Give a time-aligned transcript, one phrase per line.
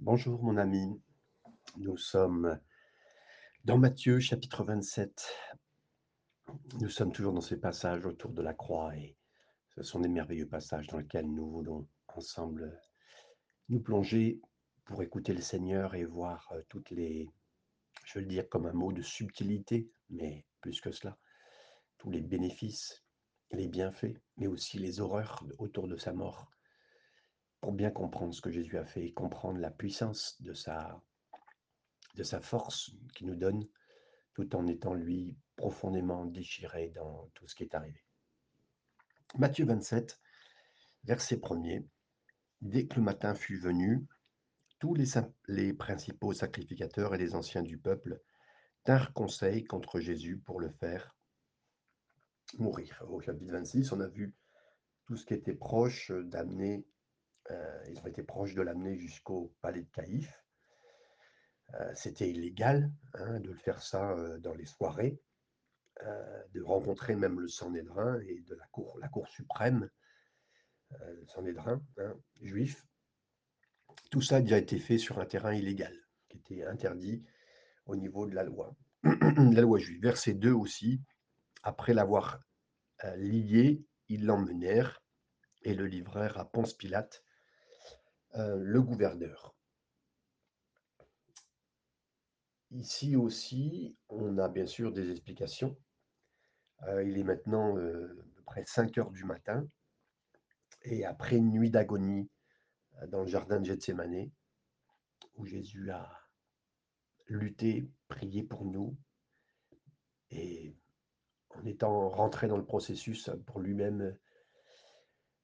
[0.00, 1.02] Bonjour mon ami,
[1.76, 2.60] nous sommes
[3.64, 5.26] dans Matthieu chapitre 27.
[6.80, 9.16] Nous sommes toujours dans ces passages autour de la croix et
[9.74, 12.80] ce sont des merveilleux passages dans lesquels nous voulons ensemble
[13.70, 14.40] nous plonger
[14.84, 17.28] pour écouter le Seigneur et voir euh, toutes les,
[18.04, 21.18] je vais le dire comme un mot de subtilité, mais plus que cela,
[21.98, 23.04] tous les bénéfices,
[23.50, 26.48] les bienfaits, mais aussi les horreurs autour de sa mort
[27.60, 31.02] pour bien comprendre ce que Jésus a fait et comprendre la puissance de sa,
[32.40, 33.66] force qui nous donne,
[34.34, 38.04] tout en étant lui profondément déchiré dans tout ce qui est arrivé.
[39.36, 40.20] Matthieu 27,
[41.04, 41.84] verset 1er.
[42.60, 44.06] Dès que le matin fut venu,
[44.78, 45.06] tous les,
[45.48, 48.20] les principaux sacrificateurs et les anciens du peuple
[48.84, 51.16] tinrent conseil contre Jésus pour le faire
[52.56, 53.04] mourir.
[53.08, 54.34] Au chapitre 26, on a vu
[55.06, 56.86] tout ce qui était proche d'amener
[57.50, 60.44] euh, ils ont été proches de l'amener jusqu'au palais de Caïphe.
[61.74, 65.20] Euh, c'était illégal hein, de le faire ça euh, dans les soirées,
[66.54, 69.90] de rencontrer même le Sanhédrin et de la cour, la cour suprême,
[70.92, 72.86] le Sanhédrin hein, juif.
[74.08, 75.92] Tout ça a déjà été fait sur un terrain illégal,
[76.28, 77.24] qui était interdit
[77.86, 80.00] au niveau de la loi, la loi juive.
[80.00, 81.02] Verset 2 aussi,
[81.64, 82.38] après l'avoir
[83.16, 85.02] lié, ils l'emmenèrent
[85.62, 87.24] et le livrèrent à Ponce Pilate,
[88.38, 89.54] le gouverneur.
[92.70, 95.76] Ici aussi, on a bien sûr des explications.
[96.86, 99.66] Euh, il est maintenant euh, près 5 heures du matin
[100.82, 102.30] et après une nuit d'agonie
[103.08, 104.30] dans le jardin de Gethsemane,
[105.36, 106.10] où Jésus a
[107.26, 108.96] lutté, prié pour nous,
[110.30, 110.76] et
[111.50, 114.12] en étant rentré dans le processus pour lui-même euh,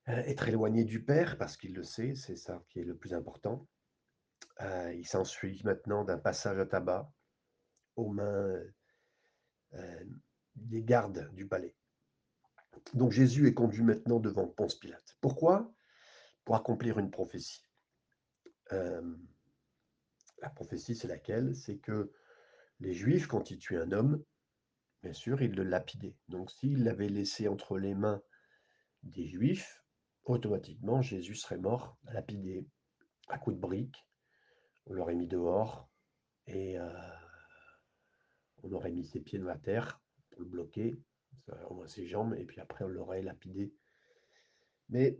[0.07, 3.67] être éloigné du Père, parce qu'il le sait, c'est ça qui est le plus important.
[4.61, 7.11] Euh, il s'ensuit maintenant d'un passage à tabac
[7.97, 8.61] aux mains
[9.75, 10.05] euh,
[10.55, 11.75] des gardes du palais.
[12.93, 15.17] Donc Jésus est conduit maintenant devant Ponce Pilate.
[15.21, 15.73] Pourquoi?
[16.45, 17.65] Pour accomplir une prophétie.
[18.71, 21.57] la prophétie, c'est laquelle?
[21.57, 22.13] C'est que
[22.81, 24.23] les Juifs, quand ils tuaient un homme,
[25.03, 26.17] bien sûr, ils le lapidaient.
[26.29, 28.21] Donc s'ils l'avaient laissé entre les mains
[29.03, 29.84] des Juifs,
[30.25, 32.67] automatiquement, Jésus serait mort, lapidé,
[33.29, 34.07] à coups de briques.
[34.87, 35.89] On l'aurait mis dehors
[36.47, 36.91] et euh,
[38.63, 40.99] on aurait mis ses pieds dans la terre pour le bloquer,
[41.87, 43.73] ses jambes, et puis après on l'aurait lapidé.
[44.89, 45.19] Mais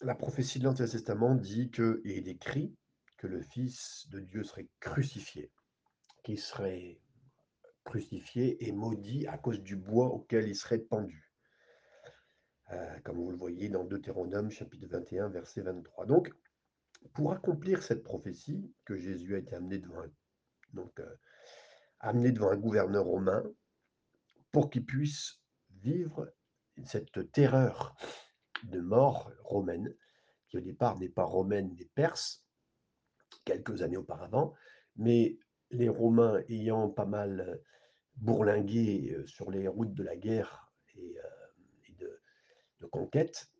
[0.00, 2.74] la prophétie de l'Ancien Testament dit que, et décrit
[3.16, 5.50] que le Fils de Dieu serait crucifié,
[6.24, 7.00] qu'il serait
[7.84, 11.29] crucifié et maudit à cause du bois auquel il serait pendu.
[12.72, 16.06] Euh, comme vous le voyez dans Deutéronome chapitre 21, verset 23.
[16.06, 16.32] Donc,
[17.14, 20.10] pour accomplir cette prophétie que Jésus a été amené devant un,
[20.74, 21.16] donc, euh,
[21.98, 23.42] amené devant un gouverneur romain,
[24.52, 25.40] pour qu'il puisse
[25.82, 26.32] vivre
[26.84, 27.96] cette terreur
[28.64, 29.92] de mort romaine,
[30.48, 32.44] qui au départ n'est pas romaine mais perse,
[33.44, 34.54] quelques années auparavant,
[34.96, 35.38] mais
[35.70, 37.60] les Romains ayant pas mal
[38.16, 41.16] bourlingué euh, sur les routes de la guerre et
[42.80, 43.50] de conquête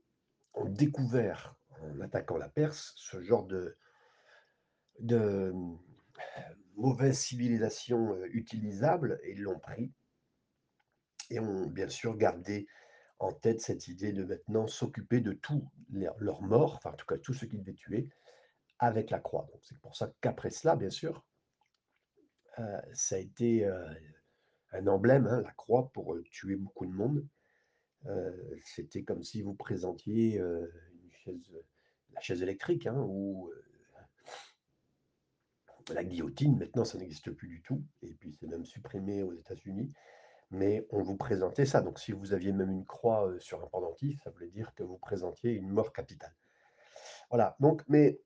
[0.54, 3.76] ont découvert, en attaquant la Perse, ce genre de,
[6.76, 9.92] mauvaise civilisation euh, utilisable et l'ont pris
[11.30, 12.66] et ont bien sûr gardé
[13.18, 17.18] en tête cette idée de maintenant s'occuper de tous leurs morts, enfin en tout cas
[17.18, 18.08] tous ceux qui devaient tuer,
[18.78, 19.46] avec la croix.
[19.62, 21.22] C'est pour ça qu'après cela, bien sûr,
[22.58, 23.92] euh, ça a été euh,
[24.72, 27.26] un emblème, hein, la croix, pour tuer beaucoup de monde.
[28.06, 28.32] Euh,
[28.64, 30.66] c'était comme si vous présentiez euh,
[32.12, 33.64] la chaise électrique hein, ou euh,
[35.92, 36.58] la guillotine.
[36.58, 37.82] Maintenant, ça n'existe plus du tout.
[38.02, 39.92] Et puis, c'est même supprimé aux États-Unis.
[40.50, 41.80] Mais on vous présentait ça.
[41.80, 44.98] Donc, si vous aviez même une croix sur un pendentif, ça voulait dire que vous
[44.98, 46.34] présentiez une mort capitale.
[47.28, 47.56] Voilà.
[47.60, 48.20] Donc, mais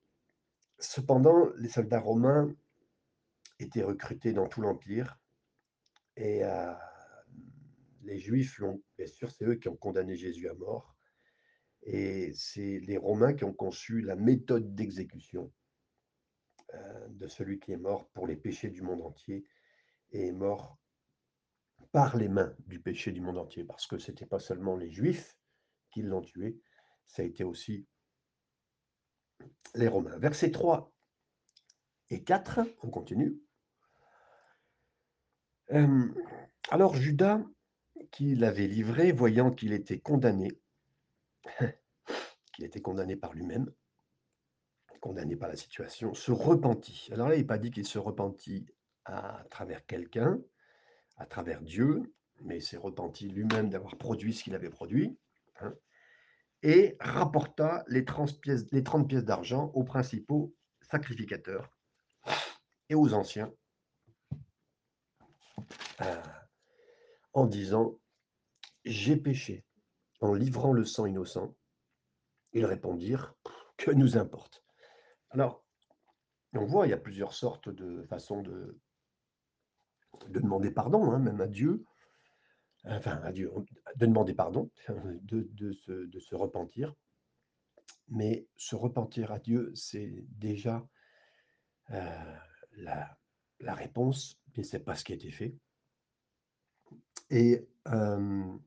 [0.79, 2.51] cependant, les soldats romains
[3.59, 5.19] étaient recrutés dans tout l'Empire.
[6.17, 6.43] Et
[8.05, 10.95] les Juifs l'ont, bien sûr, c'est eux qui ont condamné Jésus à mort.
[11.83, 15.51] Et c'est les Romains qui ont conçu la méthode d'exécution
[16.73, 19.45] euh, de celui qui est mort pour les péchés du monde entier
[20.11, 20.79] et est mort
[21.91, 23.63] par les mains du péché du monde entier.
[23.63, 25.37] Parce que ce n'était pas seulement les Juifs
[25.91, 26.59] qui l'ont tué,
[27.05, 27.87] ça a été aussi
[29.75, 30.17] les Romains.
[30.17, 30.91] Versets 3
[32.09, 33.39] et 4, on continue.
[35.71, 36.13] Euh,
[36.69, 37.43] alors Judas
[38.15, 40.57] qui l'avait livré, voyant qu'il était condamné,
[42.53, 43.69] qu'il était condamné par lui-même,
[45.01, 47.09] condamné par la situation, se repentit.
[47.11, 48.65] Alors là, il n'est pas dit qu'il se repentit
[49.03, 50.39] à travers quelqu'un,
[51.17, 55.19] à travers Dieu, mais il s'est repenti lui-même d'avoir produit ce qu'il avait produit,
[55.59, 55.75] hein,
[56.63, 61.69] et rapporta les 30 pièces, les 30 pièces d'argent aux principaux sacrificateurs
[62.87, 63.53] et aux anciens,
[65.99, 66.23] euh,
[67.33, 67.99] en disant,
[68.85, 69.65] j'ai péché
[70.21, 71.55] en livrant le sang innocent.
[72.53, 73.35] Ils répondirent,
[73.77, 74.63] que nous importe?
[75.31, 75.65] Alors,
[76.53, 78.79] on voit, il y a plusieurs sortes de façons de,
[80.29, 81.83] de demander pardon, hein, même à Dieu,
[82.85, 83.51] enfin à Dieu,
[83.95, 86.93] de demander pardon, de, de, se, de se repentir.
[88.07, 90.87] Mais se repentir à Dieu, c'est déjà
[91.89, 92.37] euh,
[92.73, 93.17] la,
[93.59, 95.55] la, réponse, mais ce n'est pas ce qui a été fait.
[97.31, 98.57] Et euh,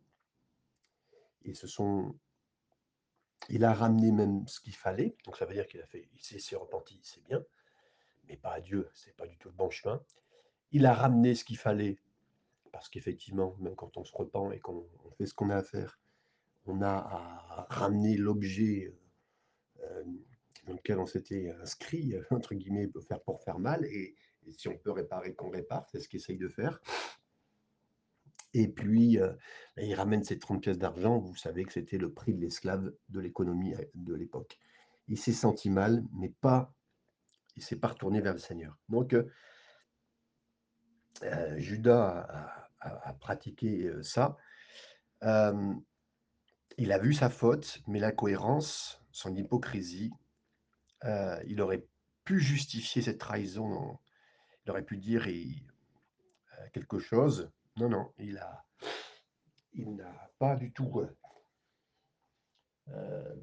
[3.48, 6.40] il a ramené même ce qu'il fallait, donc ça veut dire qu'il a fait, il
[6.40, 7.42] s'est repenti, c'est bien,
[8.26, 10.02] mais pas à Dieu, c'est pas du tout le bon chemin.
[10.70, 11.98] Il a ramené ce qu'il fallait,
[12.72, 14.86] parce qu'effectivement, même quand on se repent et qu'on
[15.16, 15.98] fait ce qu'on a à faire,
[16.66, 18.94] on a à ramener l'objet
[19.82, 20.04] euh,
[20.66, 24.14] dans lequel on s'était inscrit, entre guillemets, pour faire, pour faire mal, et,
[24.46, 26.80] et si on peut réparer, qu'on répare, c'est ce qu'il essaye de faire.
[28.54, 31.18] Et puis, bah, il ramène ces 30 pièces d'argent.
[31.18, 34.58] Vous savez que c'était le prix de l'esclave de l'économie de l'époque.
[35.08, 36.74] Il s'est senti mal, mais pas,
[37.56, 38.76] il s'est pas retourné vers le Seigneur.
[38.88, 39.16] Donc,
[41.56, 44.36] Judas a, pratiqué ça.
[45.22, 50.12] il a vu sa faute, mais l'incohérence, son hypocrisie,
[51.04, 51.86] il aurait
[52.24, 53.98] pu justifier cette trahison.
[54.64, 55.26] Il aurait pu dire
[56.72, 58.64] quelque chose, non, non, il a,
[59.72, 61.00] il n'a pas du tout.
[61.00, 61.16] Euh,
[62.88, 63.36] euh,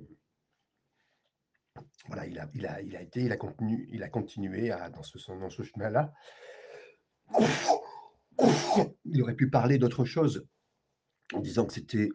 [2.07, 6.13] voilà, il a, il a, été, il a continué, il a continué dans ce, chemin-là.
[9.05, 10.47] Il aurait pu parler d'autre chose
[11.33, 12.09] en disant que c'était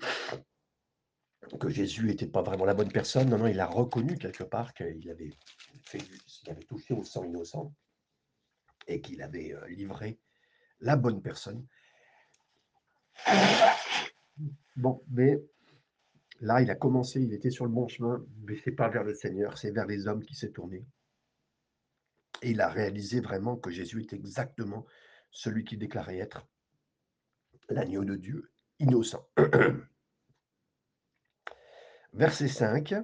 [1.59, 3.31] que Jésus n'était pas vraiment la bonne personne.
[3.31, 5.33] Non, non, il a reconnu quelque part qu'il avait
[5.85, 6.03] fait,
[6.49, 7.75] avait touché au sang innocent
[8.87, 10.21] et qu'il avait euh, livré
[10.81, 11.67] la bonne personne.
[14.77, 15.43] Bon, mais
[16.41, 19.15] là, il a commencé, il était sur le bon chemin, mais c'est pas vers le
[19.15, 20.87] Seigneur, c'est vers les hommes qui s'est tourné.
[22.43, 24.87] Et il a réalisé vraiment que Jésus est exactement
[25.31, 26.47] celui qui déclarait être
[27.69, 29.29] l'agneau de Dieu, innocent.
[32.13, 32.95] Verset 5.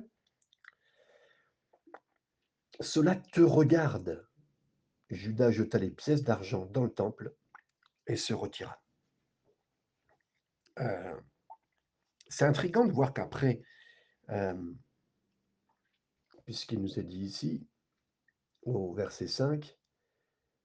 [2.81, 4.27] Cela te regarde.
[5.11, 7.35] Judas jeta les pièces d'argent dans le temple
[8.07, 8.83] et se retira.
[10.81, 11.21] Euh,
[12.29, 13.63] c'est intriguant de voir qu'après,
[14.31, 14.73] euh,
[16.45, 17.67] puisqu'il nous est dit ici,
[18.63, 19.77] au verset 5,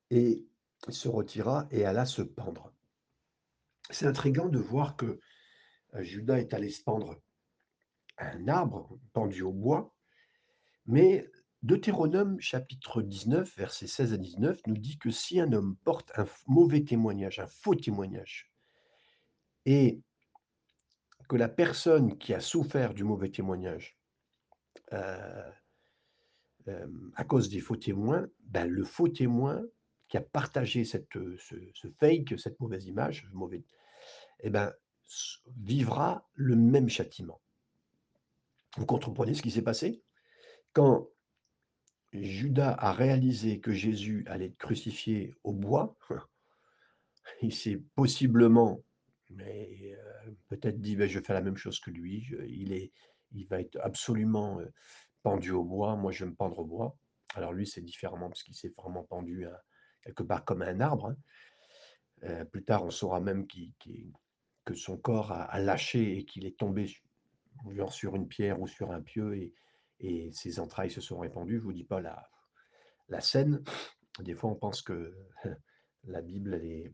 [0.10, 0.46] et
[0.88, 2.74] il se retira et alla se pendre.
[3.90, 5.20] C'est intriguant de voir que
[5.94, 7.22] euh, Judas est allé se pendre
[8.18, 9.94] à un arbre pendu au bois,
[10.86, 11.30] mais
[11.64, 16.26] Deutéronome chapitre 19, versets 16 à 19 nous dit que si un homme porte un
[16.48, 18.51] mauvais témoignage, un faux témoignage,
[19.66, 20.02] et
[21.28, 23.98] que la personne qui a souffert du mauvais témoignage
[24.94, 25.52] euh,
[26.68, 29.64] euh, à cause des faux témoins, ben, le faux témoin
[30.08, 30.98] qui a partagé ce,
[32.00, 33.64] fake, cette mauvaise image, mauvais,
[34.42, 34.74] eh ben,
[35.58, 37.42] vivra le même châtiment.
[38.78, 40.04] Vous comprenez ce qui s'est passé?
[40.74, 41.10] Quand
[42.14, 45.98] Judas a réalisé que Jésus allait être crucifié au bois,
[47.42, 48.84] il s'est possiblement
[49.36, 49.96] mais
[50.50, 52.92] peut-être dit: «Beh, je faire la même chose que lui, il est
[53.34, 54.60] il va être absolument,
[55.24, 56.98] pendu au bois, moi je vais me pendre au bois».
[57.36, 59.64] Alors lui, c'est différemment parce qu'il s'est vraiment pendu à
[60.04, 61.16] quelque part comme un arbre,
[62.22, 62.46] hein.
[62.46, 63.48] plus tard, on saura même
[64.66, 66.88] que son corps a lâché et qu'il est tombé
[67.90, 69.54] sur une pierre ou sur un pieu et
[70.02, 71.60] et ses entrailles se sont répandues.
[71.60, 72.30] Je vous dis pas la
[73.08, 73.64] la scène.
[74.20, 75.16] Des fois, on pense que
[76.04, 76.92] la Bible, est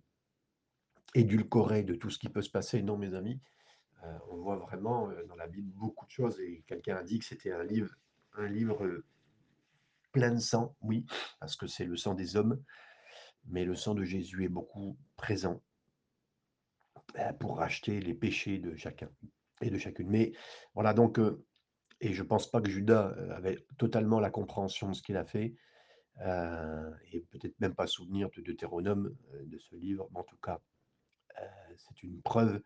[1.15, 2.81] édulcoré de tout ce qui peut se passer.
[2.81, 3.39] Non, mes amis,
[4.03, 7.19] euh, on voit vraiment euh, dans la Bible beaucoup de choses et quelqu'un a dit
[7.19, 7.93] que c'était un livre,
[8.33, 9.05] un livre euh,
[10.11, 11.05] plein de sang, oui,
[11.39, 12.61] parce que c'est le sang des hommes,
[13.45, 15.61] mais le sang de Jésus est beaucoup présent
[17.39, 19.09] pour racheter les péchés de chacun
[19.61, 20.09] et de chacune.
[20.09, 20.33] Mais
[20.75, 21.19] voilà, donc,
[22.01, 25.55] et je pense pas que Judas avait totalement la compréhension de ce qu'il a fait,
[26.21, 30.61] et peut-être même pas souvenir de Deutéronome, de ce livre, mais en tout cas,
[31.77, 32.62] c'est une preuve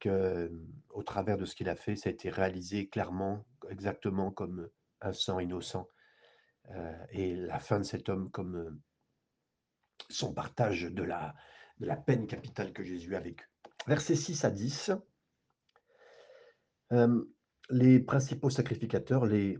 [0.00, 0.50] que,
[0.90, 4.68] au travers de ce qu'il a fait, ça a été réalisé clairement, exactement comme
[5.00, 5.88] un sang innocent
[7.10, 8.80] et la fin de cet homme comme
[10.08, 11.34] son partage de la,
[12.06, 13.50] peine capitale que Jésus a vécue.
[13.86, 14.92] Versets 6 à 10.
[17.70, 19.58] les principaux sacrificateurs, les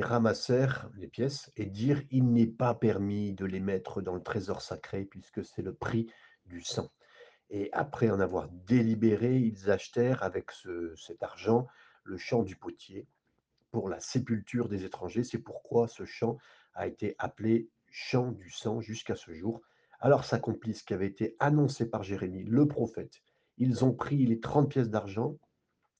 [0.00, 4.62] ramassèrent, les pièces, et dirent Il n'est pas permis de les mettre dans le trésor
[4.62, 6.10] sacré, puisque c'est le prix
[6.46, 6.90] du sang.
[7.54, 10.50] Et après en avoir délibéré, ils achetèrent avec
[10.96, 11.66] cet argent
[12.02, 13.06] le champ du potier
[13.70, 15.22] pour la sépulture des étrangers.
[15.22, 16.38] C'est pourquoi ce champ
[16.72, 19.60] a été appelé champ du sang jusqu'à ce jour.
[20.00, 23.20] Alors s'accomplit ce qui avait été annoncé par Jérémie, le prophète.
[23.58, 25.36] Ils ont pris les 30 pièces d'argent,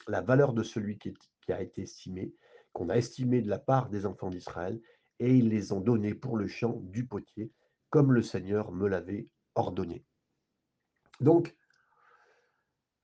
[0.09, 2.33] la valeur de celui qui, qui a été estimé,
[2.73, 4.81] qu'on a estimé de la part des enfants d'Israël,
[5.19, 7.53] et ils les ont donnés pour le champ du potier,
[7.91, 10.07] comme le Seigneur me l'avait ordonné.
[11.21, 11.55] Donc,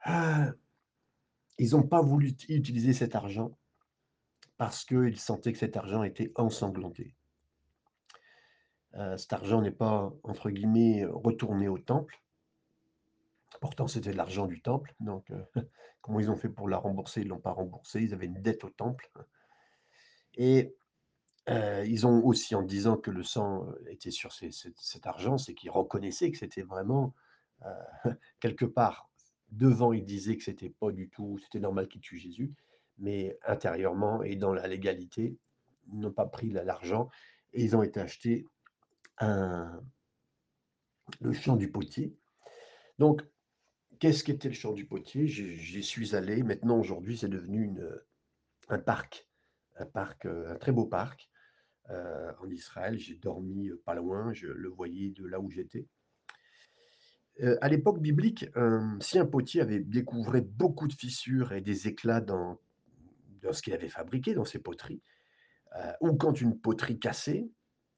[0.02, 0.52] ah,
[1.58, 3.58] ils n'ont pas voulu utiliser cet argent
[4.56, 7.14] parce qu'ils sentaient que cet argent était ensanglanté.
[8.94, 12.20] Euh, cet argent n'est pas, entre guillemets, retourné au temple.
[13.60, 14.94] Pourtant, c'était de l'argent du temple.
[15.00, 15.44] Donc, euh,
[16.00, 17.20] comment ils ont fait pour la rembourser?
[17.20, 18.02] Ils ne l'ont pas remboursé.
[18.02, 19.10] Ils avaient une dette au temple.
[20.34, 20.74] Et
[21.48, 25.70] euh, ils ont aussi, en disant que le sang était sur cet argent, c'est qu'ils
[25.70, 27.14] reconnaissaient que c'était vraiment
[28.40, 29.10] quelque part,
[29.50, 32.54] devant, il disait que c'était pas du tout, c'était normal qu'il tue Jésus,
[32.98, 35.38] mais intérieurement et dans la légalité,
[35.92, 37.08] ils n'ont pas pris l'argent
[37.52, 38.46] et ils ont été achetés
[39.18, 39.80] un,
[41.20, 42.14] le champ du potier.
[42.98, 43.22] Donc,
[43.98, 45.26] qu'est-ce qu'était le champ du potier?
[45.26, 46.42] J'y suis allé.
[46.42, 47.90] Maintenant, aujourd'hui, c'est devenu une,
[48.68, 49.26] un parc,
[49.76, 51.30] un parc, un très beau parc
[51.88, 52.98] en Israël.
[52.98, 55.86] J'ai dormi pas loin, je le voyais de là où j'étais
[57.60, 58.46] à l'époque biblique,
[59.00, 62.58] si un potier avait découvert beaucoup de fissures et des éclats dans
[63.52, 65.02] ce qu'il avait fabriqué, dans ses poteries,
[66.00, 67.48] ou quand une poterie cassait,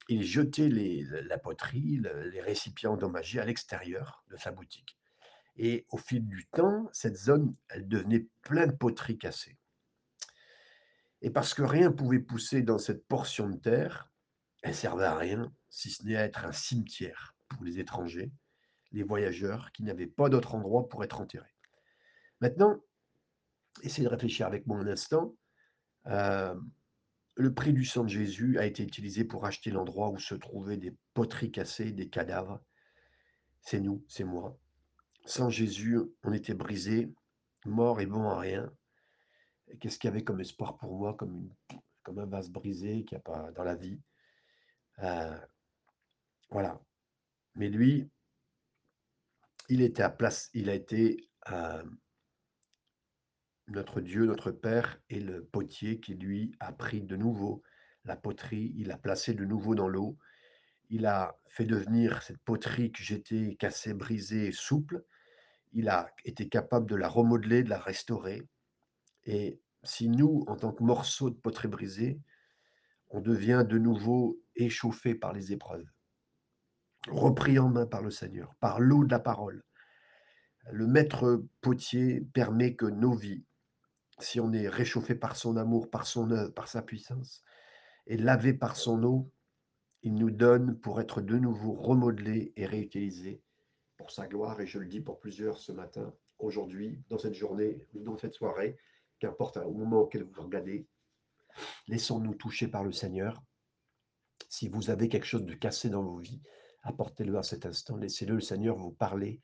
[0.08, 4.98] il jetait la poterie, les récipients endommagés à l'extérieur de sa boutique.
[5.56, 9.56] Et au fil du temps, cette zone, elle devenait pleine de poteries cassées.
[11.22, 14.10] Et parce que rien pouvait pousser dans cette portion de terre,
[14.62, 18.32] elle servait à rien, si ce n'est à être un cimetière pour les étrangers
[18.92, 21.54] les voyageurs qui n'avaient pas d'autre endroit pour être enterrés.
[22.40, 22.80] Maintenant,
[23.82, 25.34] essayez de réfléchir avec moi un instant.
[26.06, 26.54] Euh,
[27.36, 30.76] le prix du sang de Jésus a été utilisé pour acheter l'endroit où se trouvaient
[30.76, 32.60] des poteries cassées, des cadavres.
[33.62, 34.58] C'est nous, c'est moi.
[35.24, 37.12] Sans Jésus, on était brisé,
[37.64, 38.72] mort et bon à rien.
[39.78, 41.48] Qu'est-ce qu'il y avait comme espoir pour moi, comme,
[42.02, 44.00] comme un vase brisé qu'il n'y a pas dans la vie?
[45.00, 45.38] Euh,
[46.50, 46.80] Voilà.
[47.54, 48.10] Mais lui,
[49.70, 51.30] il a été
[53.68, 57.62] notre Dieu, notre Père, et le potier qui lui a pris de nouveau
[58.04, 60.16] la poterie, il a placé de nouveau dans l'eau,
[60.88, 65.04] il a fait devenir cette poterie que j'étais cassée, brisée, souple,
[65.72, 68.42] il a été capable de la remodeler, de la restaurer.
[69.24, 72.18] Et si nous, en tant que morceaux de poterie brisée,
[73.10, 75.86] on devient de nouveau échauffé par les épreuves,
[77.08, 79.64] repris en main par le Seigneur, par l'eau de la parole.
[80.70, 83.44] Le maître potier permet que nos vies,
[84.18, 87.42] si on est réchauffé par son amour, par son œuvre, par sa puissance,
[88.06, 89.30] et lavé par son eau,
[90.02, 93.42] il nous donne pour être de nouveau remodelés et réutilisés
[93.96, 94.60] pour sa gloire.
[94.60, 98.78] Et je le dis pour plusieurs ce matin, aujourd'hui, dans cette journée, dans cette soirée,
[99.18, 100.86] qu'importe au moment auquel vous regardez,
[101.88, 103.42] laissons-nous toucher par le Seigneur.
[104.48, 106.40] Si vous avez quelque chose de cassé dans vos vies,
[106.82, 107.96] apportez-le à cet instant.
[107.96, 109.40] Laissez-le, le Seigneur, vous parler.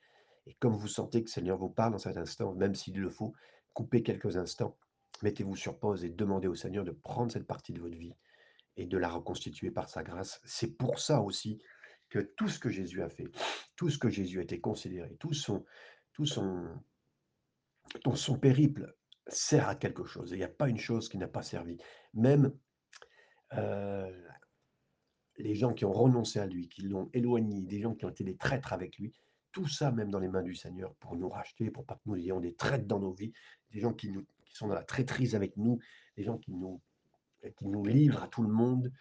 [0.47, 3.11] Et comme vous sentez que le Seigneur vous parle dans cet instant, même s'il le
[3.11, 3.35] faut,
[3.73, 4.79] coupez quelques instants,
[5.23, 8.15] mettez-vous sur pause et demandez au Seigneur de prendre cette partie de votre vie
[8.77, 10.41] et de la reconstituer par sa grâce.
[10.45, 11.61] C'est pour ça aussi
[12.09, 13.29] que tout ce que Jésus a fait,
[13.75, 15.65] tout ce que Jésus a été considéré, tout son,
[16.13, 16.69] tout son,
[18.15, 18.95] son périple
[19.27, 20.31] sert à quelque chose.
[20.31, 21.79] Il n'y a pas une chose qui n'a pas servi.
[22.15, 22.53] Même
[23.55, 24.11] euh,
[25.39, 28.25] les gens qui ont renoncé à lui, qui l'ont éloigné, des gens qui ont été
[28.25, 29.13] des traîtres avec lui,
[29.53, 32.17] tout ça même dans les mains du Seigneur pour nous racheter, pour pas que nous
[32.17, 33.33] ayons des traites dans nos vies,
[33.71, 35.79] des gens qui, nous, qui sont dans la traîtrise avec nous,
[36.17, 36.81] des gens qui nous,
[37.57, 38.93] qui nous livrent à tout le monde,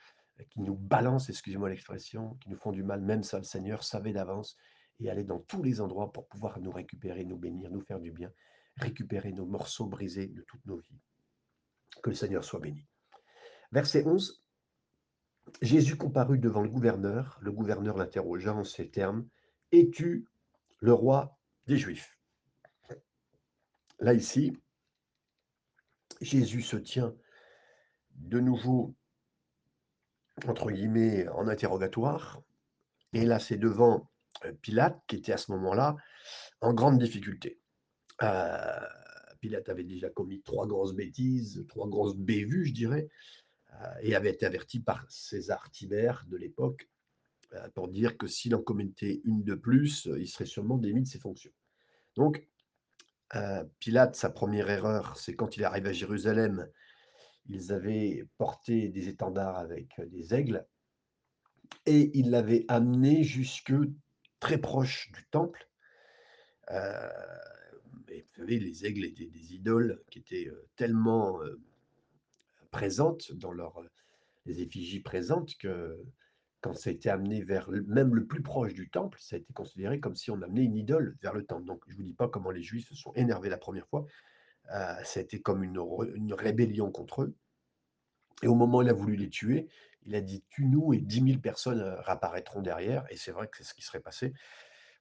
[0.50, 4.14] qui nous balancent, excusez-moi l'expression, qui nous font du mal, même ça le Seigneur savait
[4.14, 4.56] d'avance,
[5.00, 8.12] et aller dans tous les endroits pour pouvoir nous récupérer, nous bénir, nous faire du
[8.12, 8.32] bien,
[8.78, 11.00] récupérer nos morceaux brisés de toutes nos vies.
[12.02, 12.86] Que le Seigneur soit béni.
[13.72, 14.45] Verset 11.
[15.62, 17.38] Jésus comparut devant le gouverneur.
[17.42, 19.28] Le gouverneur l'interrogea en ces termes
[19.72, 20.28] Es-tu
[20.80, 21.38] le roi
[21.68, 22.18] des Juifs?
[24.00, 24.58] Là, ici,
[26.22, 27.16] Jésus se tient
[28.16, 28.96] de nouveau
[30.48, 32.42] entre guillemets, en interrogatoire
[33.14, 34.10] et là, c'est devant,
[34.44, 35.96] heu, Pilate qui était à ce moment-là
[36.62, 37.60] en grande difficulté.
[38.22, 38.28] Heu,
[39.40, 43.10] Pilate avait déjà commis 3 grosses bêtises, 3 grosses bévues, je dirais,
[44.02, 46.90] et avait été averti par César Tibère de l'époque,
[47.54, 51.08] heu, pour dire que s'il en commettait une de plus, il serait sûrement démis de
[51.08, 51.54] ses fonctions.
[52.16, 52.48] Donc,
[53.36, 56.70] heu, Pilate, sa première erreur, c'est quand il est arrivé à Jérusalem,
[57.48, 60.66] ils avaient porté des étendards avec, des aigles
[61.86, 63.74] et il l'avait amené jusque
[64.40, 65.70] très proche du temple.
[66.72, 71.40] Et vous savez, les aigles étaient des idoles qui étaient, tellement,
[72.76, 73.90] présentes dans leurs, heu,
[74.46, 75.98] les effigies présentes que
[76.60, 79.54] quand ça a été amené vers même le plus proche du temple, ça a été
[79.54, 81.64] considéré comme si on amenait une idole vers le temple.
[81.64, 84.06] Donc je vous dis pas comment les Juifs se sont énervés la première fois.
[84.74, 85.80] Heu, ça a été comme une
[86.16, 87.36] une rébellion contre eux
[88.44, 89.70] et au moment où il a voulu les tuer,
[90.06, 93.56] il a dit: «Tue-nous et 10 000 personnes, heu, réapparaîtront derrière» et c'est vrai que
[93.58, 94.34] c'est ce qui serait passé.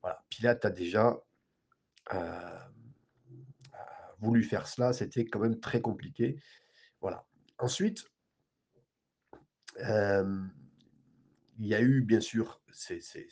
[0.02, 1.19] Voilà, Pilate a déjà,
[4.19, 6.37] voulu faire cela, c'était quand même très compliqué.
[7.00, 7.26] Voilà.
[7.58, 8.04] Ensuite,
[9.78, 10.52] hem,
[11.58, 13.28] il y a eu bien sûr cette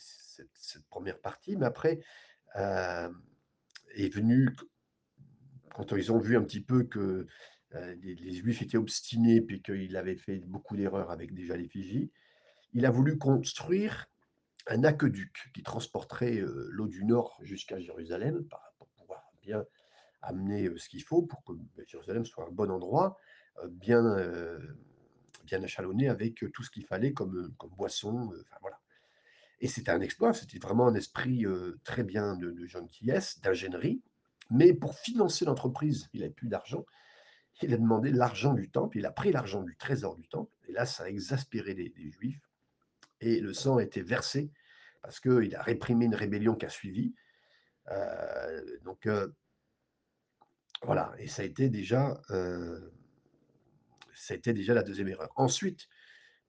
[0.91, 2.01] 1 partie, mais après,
[2.55, 3.21] hem,
[3.95, 4.49] est venu
[5.75, 7.27] quand ils ont vu un petit peu que,
[7.75, 12.11] heu, les Juifs étaient obstinés, puis qu'il avait fait beaucoup d'erreurs avec déjà l'effigie,
[12.73, 14.07] il a voulu construire
[14.67, 18.45] un aqueduc qui transporterait, l'eau du nord jusqu'à Jérusalem
[18.77, 19.65] pour pouvoir bien
[20.21, 23.17] amener, ce qu'il faut pour que, beh, Jérusalem soit un bon endroit,
[23.69, 24.77] bien, heu,
[25.45, 28.79] bien échelonné avec, heu, tout ce qu'il fallait comme, comme boisson, enfin voilà.
[29.61, 31.45] Et c'était un exploit, c'était vraiment un esprit,
[31.83, 34.01] très bien de de gentillesse, d'ingénierie,
[34.49, 36.85] mais pour financer l'entreprise, il avait plus d'argent.
[37.61, 40.51] Il a demandé l'argent du temple, il a pris l'argent du trésor du temple.
[40.67, 42.41] Et là, ça a exaspéré les Juifs.
[43.21, 44.51] Et le sang a été versé
[45.01, 47.13] parce qu'il a réprimé une rébellion qui a suivi.
[48.83, 49.07] Donc
[50.81, 51.13] voilà.
[51.19, 52.19] Et ça a été déjà,
[54.31, 55.31] été déjà la 2e erreur.
[55.35, 55.87] Ensuite,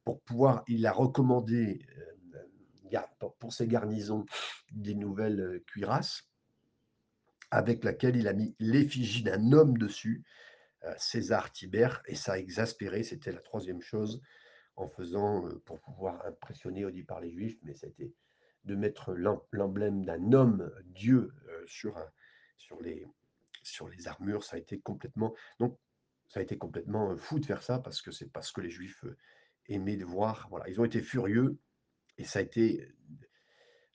[0.05, 1.87] pour pouvoir il a recommandé,
[2.91, 4.25] gar pour ses garnisons
[4.73, 6.29] des nouvelles, heu, cuirasses
[7.51, 10.25] avec laquelle il a mis l'effigie d'un homme dessus,
[10.85, 14.21] heu, César Tibère et ça a exaspéré, c'était la 3e chose
[14.77, 18.15] en faisant, pour pouvoir impressionner, on dit par les Juifs, mais été
[18.65, 21.33] de mettre l'em l'emblème d'un homme Dieu,
[21.67, 21.95] sur
[22.57, 23.07] sur les
[23.63, 25.79] sur les armures, ça a été complètement donc
[26.35, 28.71] ça a été complètement, fou de faire ça parce que c'est pas ce que les
[28.71, 29.05] Juifs,
[29.69, 30.49] aimaient de voir.
[30.51, 31.59] Voilà, ils ont été furieux
[32.19, 32.89] et ça a été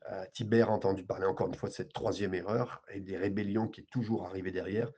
[0.09, 3.67] heu, Tibère a entendu parler encore une fois de cette 3e erreur et des rébellions
[3.67, 4.91] qui est toujours arrivées derrière,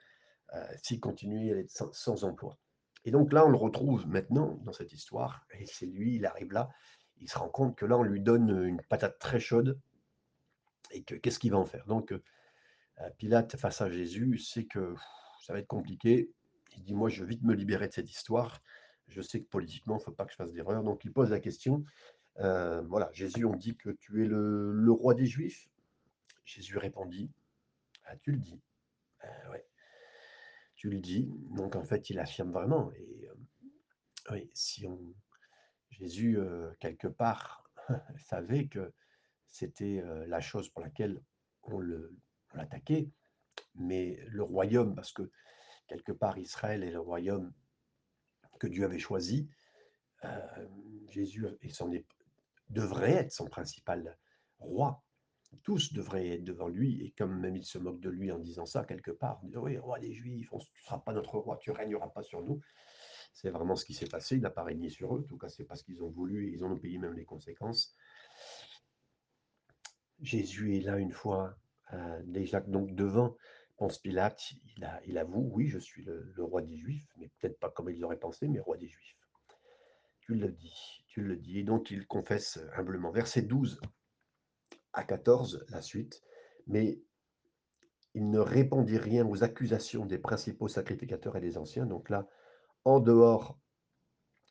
[0.83, 2.57] s'il continuait, allait être sans emploi
[3.03, 6.51] et donc là, on le retrouve maintenant dans cette histoire et c'est lui, il arrive
[6.51, 6.69] là,
[7.17, 9.79] il se rend compte que là, on lui donne, une patate très chaude
[10.91, 11.85] et que qu'est-ce qu'il va en faire?
[11.87, 12.21] Donc heu,
[13.17, 14.93] Pilate face à Jésus sait que
[15.41, 16.31] ça va être compliqué.
[16.77, 18.61] Il dit: «Moi, je veux vite me libérer de cette histoire.
[19.07, 21.39] Je sais que politiquement, il faut pas que je fasse d'erreur», donc il pose la
[21.39, 21.83] question,
[22.39, 25.67] heu, voilà: «Jésus, on dit que tu es le roi des Juifs?»
[26.45, 27.31] Jésus répondit:
[28.05, 28.61] «Ah, tu le dis,
[29.23, 29.65] heu, ouais»
[30.75, 32.91] «tu le dis», donc en fait, il affirme vraiment.
[32.93, 33.45] Et hem,
[34.31, 34.85] oui, si
[35.89, 37.69] Jésus, heu, quelque part
[38.17, 38.93] savait que
[39.47, 41.21] c'était, la chose pour laquelle
[41.63, 42.15] on le
[42.53, 43.09] on l'attaquait,
[43.75, 45.29] mais le royaume parce que
[45.87, 47.53] quelque part Israël est le royaume
[48.59, 49.49] que Dieu avait choisi,
[50.23, 50.69] hem,
[51.09, 51.45] Jésus
[52.69, 54.17] devrait être son principal
[54.59, 55.03] roi.
[55.63, 58.65] Tous devraient être devant lui et comme même il se moque de lui en disant
[58.65, 61.71] ça quelque part, disant: «Oui, roi des Juifs, on tu seras pas notre roi, tu
[61.71, 62.61] régneras pas sur nous».
[63.33, 65.49] C'est vraiment ce qui s'est passé, il n'a pas régné sur eux, en tout cas,
[65.49, 67.95] c'est pas ce qu'ils ont voulu et ils ont payé même les conséquences.
[70.21, 71.57] Jésus est là une fois,
[71.93, 73.35] heu, déjà donc devant
[73.81, 74.53] Ponce Pilate,
[75.07, 78.19] il avoue: «Oui, je suis le roi des Juifs», mais peut-être pas comme ils auraient
[78.19, 79.17] pensé, mais roi des Juifs.
[80.19, 83.09] «Tu le dis, tu le dis» et donc il confesse humblement.
[83.09, 83.81] Versets 12
[84.93, 86.21] à 14, la suite,
[86.67, 87.01] mais
[88.13, 92.27] il ne répondit rien aux accusations des principaux sacrificateurs et des anciens, donc là,
[92.85, 93.57] en dehors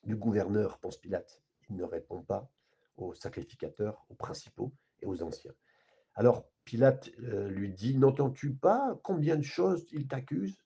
[0.02, 2.50] du gouverneur Ponce Pilate, il ne répond pas
[2.96, 5.54] aux sacrificateurs, aux principaux et aux anciens.
[6.16, 10.58] Alors Pilate, heu, lui dit: «N'entends-tu pas combien de choses ils t'accusent?»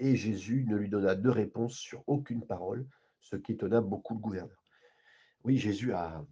[0.00, 2.86] et Jésus ne lui donna de réponse sur aucune parole,
[3.20, 4.62] ce qui étonna beaucoup le gouverneur.
[5.44, 6.24] Oui, Jésus a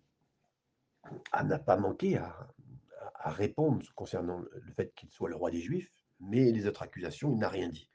[1.45, 2.49] n'a pas manqué à
[3.15, 7.33] à répondre concernant le fait qu'il soit le roi des Juifs, mais les autres accusations,
[7.33, 7.89] il n'a rien dit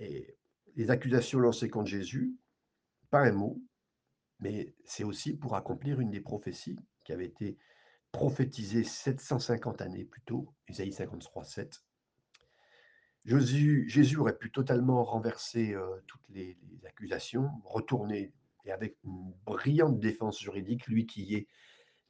[0.00, 0.36] et
[0.76, 2.34] les accusations lancées contre Jésus,
[3.10, 3.60] pas un mot.
[4.40, 7.58] mais c'est aussi pour accomplir une des prophéties qui avait été
[8.12, 11.82] prophétisée 750 années plus tôt, Isaïe 53, 7.
[13.24, 18.32] Jésus, aurait pu totalement renverser euh, toutes les, accusations, retourner
[18.64, 21.48] et avec une brillante défense juridique, lui qui est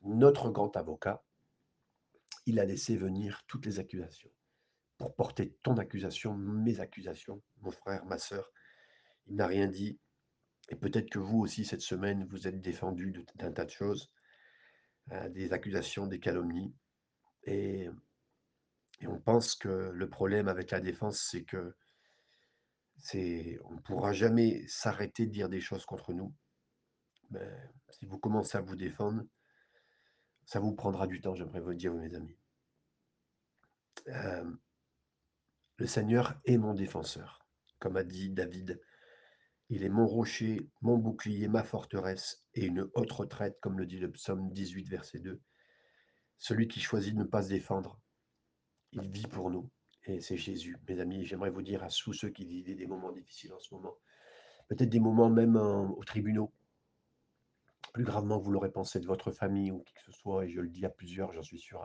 [0.03, 1.23] notre grand avocat,
[2.47, 4.31] il a laissé venir toutes les accusations
[4.99, 8.51] pour porter ton accusation, mes accusations, mon frère, ma sœur.
[9.27, 9.99] Il n'a rien dit.
[10.69, 14.11] Et peut-être que vous aussi, cette semaine, vous êtes défendu d'un tas de choses,
[15.31, 16.75] des accusations, des calomnies.
[17.45, 17.89] Et,
[19.07, 21.75] on pense que le problème avec la défense, c'est que
[22.99, 26.35] c'est, on ne pourra jamais s'arrêter de dire des choses contre nous.
[27.31, 27.49] Mais
[27.89, 29.25] si vous commencez à vous défendre,
[30.45, 32.37] ça vous prendra du temps, j'aimerais vous le dire, mes amis.
[34.09, 34.53] Euh,
[35.77, 37.47] le Seigneur est mon défenseur,
[37.79, 38.81] comme a dit David.
[39.71, 43.99] Il est mon rocher, mon bouclier, ma forteresse et une haute retraite, comme le dit
[43.99, 45.41] le psaume 18, verset 2.
[46.39, 47.99] Celui qui choisit de ne pas se défendre,
[48.93, 49.71] il vit pour nous.
[50.05, 51.25] Et c'est Jésus, mes amis.
[51.25, 53.97] J'aimerais vous dire à tous ceux qui vivent des moments difficiles en ce moment,
[54.69, 56.53] peut-être des moments même en, aux tribunaux,
[57.93, 60.61] plus gravement, vous l'aurez pensé de votre famille ou qui que ce soit, et je
[60.61, 61.83] le dis à plusieurs, j'en suis sûr,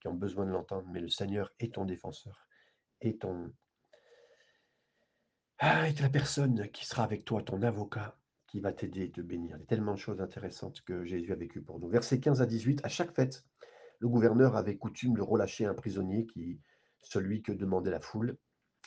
[0.00, 2.46] qui ont besoin de l'entendre, mais le Seigneur est ton défenseur,
[3.00, 3.52] est ton...
[5.62, 9.56] Est la personne qui sera avec toi, ton avocat, qui va t'aider et te bénir.
[9.58, 11.88] Il y a tellement de choses intéressantes que Jésus a vécues pour nous.
[11.90, 13.44] Versets 15 à 18, à chaque fête,
[13.98, 16.58] le gouverneur avait coutume de relâcher un prisonnier, qui,
[17.02, 18.38] celui que demandait la foule.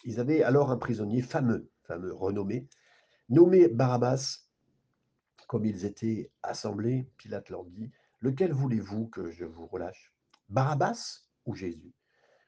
[0.04, 2.68] Ils avaient alors un prisonnier fameux, fameux, renommé,
[3.30, 4.48] nommé Barabbas,
[5.48, 10.12] comme ils étaient assemblés, Pilate leur dit, Lequel voulez-vous que je vous relâche?
[10.50, 11.94] Barabbas ou Jésus?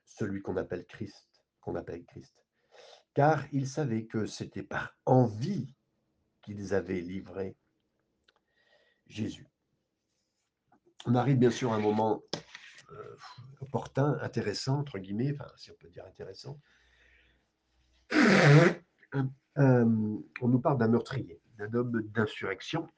[0.04, 2.45] Celui qu'on appelle Christ, qu'on appelle Christ.
[3.16, 5.74] Car ils savaient que c'était par envie
[6.44, 7.58] qu'ils avaient livré
[9.08, 9.48] Jésus.
[11.06, 12.22] On arrive bien sûr à un moment
[12.92, 13.18] euh,
[13.62, 16.60] opportun, intéressant, entre guillemets, si on peut dire intéressant.
[19.58, 22.90] Euh, on nous parle d'un meurtrier, d'un homme d'insurrection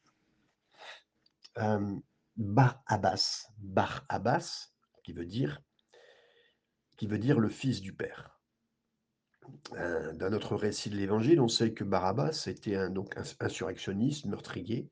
[2.36, 4.71] Bar Abbas, Bar Abbas,
[5.03, 5.62] qui veut dire,
[6.95, 8.37] qui veut dire le fils du père.
[9.73, 14.89] Euh, Dans notre récit de l'Évangile, on sait que Barabbas était un donc insurrectionniste, meurtrier.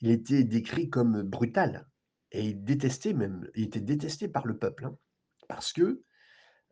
[0.00, 1.86] Il était décrit comme brutal
[2.32, 4.96] et il détestait même, il était détesté par le peuple hein,
[5.48, 6.02] parce que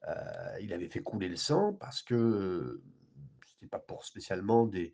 [0.09, 2.83] euh, il avait fait couler le sang, parce que
[3.47, 4.92] c'était pas pour spécialement des,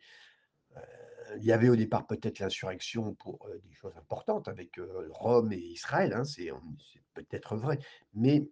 [1.37, 5.51] il y avait au départ peut-être l'insurrection pour euh, des choses importantes avec euh, Rome
[5.51, 6.51] et Israël, hein, c'est
[7.13, 7.79] peut-être vrai,
[8.13, 8.47] mais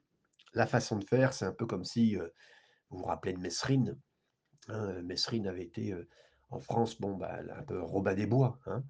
[0.53, 2.27] la façon de faire, c'est un peu comme si, euh,
[2.89, 3.97] vous vous rappelez de Mesrine,
[4.67, 6.07] hein, Mesrine avait été euh,
[6.49, 8.83] en France, bon, bah, un peu Robin des Bois, hein,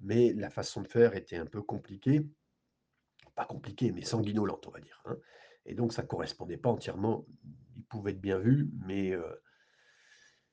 [0.00, 2.26] mais la façon de faire était un peu compliquée,
[3.34, 5.02] pas compliquée, mais sanguinolente, on va dire.
[5.06, 5.16] Hein,
[5.66, 7.26] et donc ça correspondait pas entièrement,
[7.76, 9.42] il pouvait être bien vu, mais euh,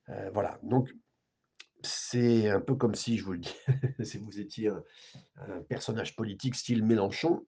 [0.09, 0.59] euh, voilà.
[0.63, 0.93] Donc
[1.83, 3.55] c'est un peu comme si, je vous le dis,
[4.03, 4.69] si vous étiez
[5.37, 7.45] un personnage politique style Mélenchon,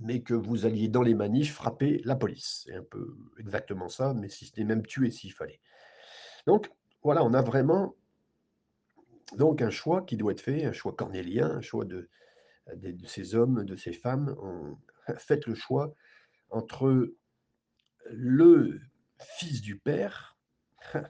[0.00, 2.64] mais que vous alliez dans les manifs frapper la police.
[2.66, 5.60] C'est un peu exactement ça, mais si n'est même tuer s'il fallait.
[6.46, 6.70] Donc
[7.02, 7.96] voilà, on a vraiment
[9.36, 12.08] donc un choix qui doit être fait, un choix cornélien, un choix de
[13.06, 14.34] ces hommes, de ces femmes.
[14.40, 14.76] On,
[15.18, 15.94] faites le choix
[16.50, 17.12] entre
[18.10, 18.80] le
[19.18, 20.38] fils du père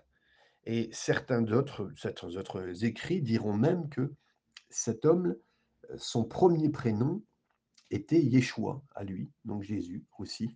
[0.64, 4.12] et certains d'autres, certains autres écrits diront même que
[4.70, 5.36] cet homme,
[5.96, 7.22] son premier prénom
[7.90, 10.54] était Yeshua à lui, donc Jésus aussi.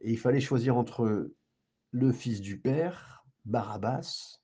[0.00, 1.32] Et il fallait choisir entre
[1.90, 4.40] le fils du Père, Barabbas,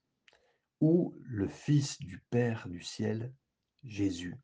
[0.79, 3.33] ou le fils du Père du ciel,
[3.83, 4.35] Jésus.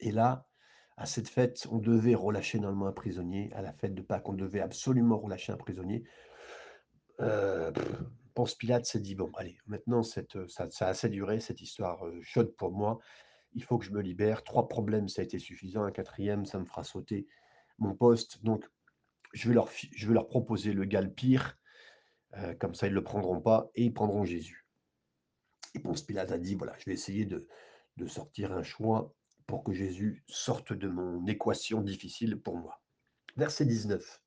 [0.00, 0.48] Et là,
[0.96, 3.50] à cette fête, on devait relâcher normalement un prisonnier.
[3.54, 6.04] À la fête de Pâques, on devait absolument relâcher un prisonnier.
[7.20, 7.70] Euh,
[8.34, 12.02] Ponce Pilate s'est dit, bon, allez, maintenant, cette, ça, ça, a assez duré, cette histoire
[12.22, 12.98] chaude pour moi.
[13.54, 14.44] Il faut que je me libère.
[14.44, 15.84] Trois problèmes, ça a été suffisant.
[15.84, 17.26] Un quatrième, ça me fera sauter
[17.78, 18.42] mon poste.
[18.44, 18.64] Donc,
[19.32, 21.58] je vais leur, je vais leur proposer le gars pire.
[22.34, 24.66] Euh, comme ça, ils ne le prendront pas et ils prendront Jésus.
[25.74, 27.46] Et Ponce Pilate a dit, voilà, je vais essayer de,
[27.96, 29.14] de sortir un choix
[29.46, 32.80] pour que Jésus sorte de mon équation difficile pour moi.
[33.36, 34.22] Verset 19.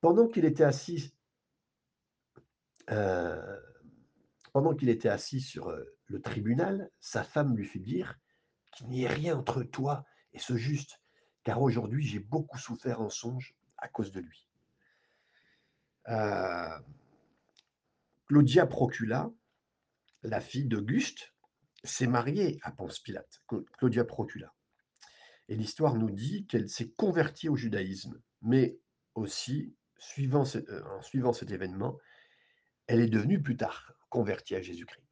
[0.00, 1.14] Pendant qu'il était assis,
[2.90, 3.60] euh,
[4.56, 5.70] pendant qu'il était assis sur
[6.06, 8.18] le tribunal, sa femme lui fit dire
[8.72, 11.02] qu'il n'y ait rien entre toi et ce juste,
[11.44, 14.48] car aujourd'hui j'ai beaucoup souffert en songe à cause de lui.
[16.08, 16.70] Euh,
[18.28, 19.30] Claudia Procula,
[20.22, 21.34] la fille d'Auguste,
[21.84, 23.42] s'est mariée à Ponce Pilate,
[23.76, 24.54] Claudia Procula.
[25.50, 28.78] Et l'histoire nous dit qu'elle s'est convertie au judaïsme, mais
[29.14, 29.76] aussi,
[30.18, 31.98] euh, en suivant cet événement,
[32.86, 35.06] elle est devenue plus tard convertie à Jésus-Christ.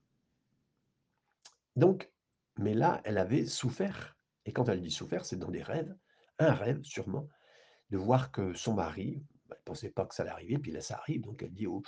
[1.77, 2.11] Donc,
[2.57, 4.17] mais là, elle avait souffert.
[4.45, 5.95] Et quand elle dit souffert, c'est dans des rêves,
[6.39, 7.29] un rêve sûrement,
[7.91, 10.73] de voir que son mari, bah, elle ne pensait pas que ça allait arriver, puis
[10.73, 11.83] là ça arrive, donc elle dit, oh,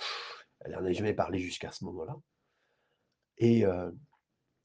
[0.61, 2.17] elle n'en a jamais parlé jusqu'à ce moment-là.
[3.39, 3.91] Et euh,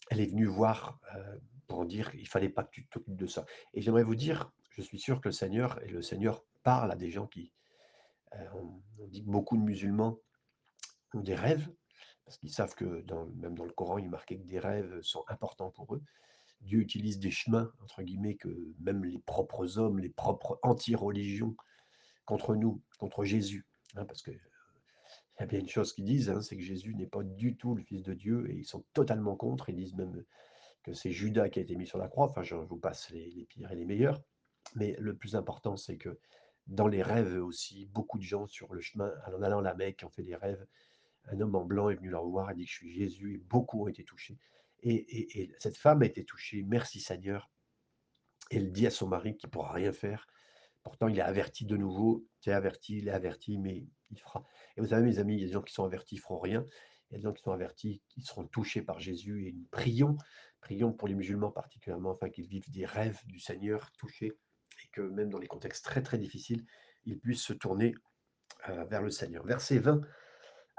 [0.09, 3.45] elle est venue voir euh, pour dire, il fallait pas que tu t'occupes de ça.
[3.73, 6.95] Et j'aimerais vous dire, je suis sûr que le Seigneur, et le Seigneur parle à
[6.95, 7.51] des gens qui,
[8.35, 8.49] euh,
[8.99, 10.17] on, dit que beaucoup de musulmans
[11.13, 11.69] ont des rêves,
[12.25, 13.03] parce qu'ils savent que
[13.35, 16.01] même dans le Coran, il est que des rêves sont importants pour eux.
[16.61, 21.55] Dieu utilise des chemins, entre guillemets, que même les propres hommes, les propres anti-religions
[22.25, 23.65] contre nous, contre Jésus.
[23.95, 26.93] Hein, parce que il y a bien une chose qu'ils disent, hein, c'est que Jésus
[26.95, 29.69] n'est pas du tout le Fils de Dieu, et ils sont totalement contre.
[29.69, 30.23] Ils disent même
[30.83, 32.27] que c'est Judas qui a été mis sur la croix.
[32.27, 34.21] Enfin, je vous passe les pires et les meilleurs.
[34.75, 36.19] Mais le plus important, c'est que
[36.67, 40.03] dans les rêves aussi, beaucoup de gens sur le chemin, en allant à la Mecque,
[40.05, 40.65] ont fait des rêves.
[41.25, 43.37] Un homme en blanc est venu leur voir, a dit que je suis Jésus, et
[43.37, 44.37] beaucoup ont été touchés.
[44.83, 47.51] Et, cette femme a été touchée, merci Seigneur.
[48.49, 50.27] Elle dit à son mari qu'il ne pourra rien faire.
[50.83, 52.25] Pourtant, il est averti de nouveau.
[52.41, 54.43] Tu es averti, il est averti, mais il fera.
[54.75, 56.23] Et vous savez, mes amis, il y a des gens qui sont avertis, ils ne
[56.23, 56.65] feront rien.
[57.09, 59.47] Il y a des gens qui sont avertis, qui seront touchés par Jésus.
[59.47, 60.17] Et nous prions,
[60.59, 64.33] prions pour les musulmans particulièrement, afin qu'ils vivent des rêves du Seigneur touchés.
[64.83, 66.65] Et que même dans les contextes très très difficiles,
[67.05, 67.93] ils puissent se tourner
[68.69, 69.45] euh, vers le Seigneur.
[69.45, 70.01] Verset 20